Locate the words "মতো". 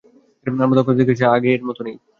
1.67-1.81